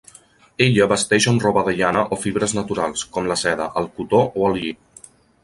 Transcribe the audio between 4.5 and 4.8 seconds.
el lli.